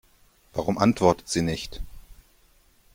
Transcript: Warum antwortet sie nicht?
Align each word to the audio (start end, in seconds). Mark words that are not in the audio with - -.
Warum 0.53 0.79
antwortet 0.79 1.29
sie 1.29 1.43
nicht? 1.43 1.79